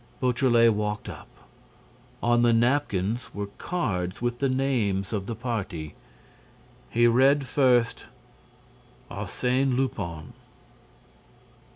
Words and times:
Beautrelet 0.19 0.73
walked 0.73 1.07
up. 1.09 1.27
On 2.23 2.41
the 2.41 2.53
napkins 2.53 3.29
were 3.35 3.49
cards 3.59 4.19
with 4.19 4.39
the 4.39 4.49
names 4.49 5.13
of 5.13 5.27
the 5.27 5.35
party. 5.35 5.93
He 6.89 7.05
read 7.05 7.45
first: 7.45 8.07
"Arsène 9.11 9.75
Lupin." 9.77 10.33